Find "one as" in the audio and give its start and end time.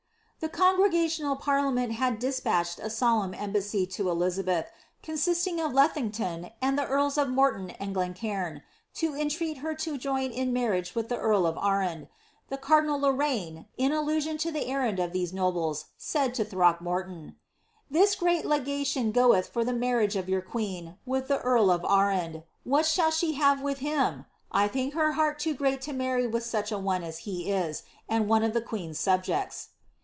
26.79-27.19